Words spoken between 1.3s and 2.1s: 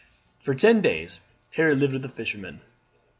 Harry lived with the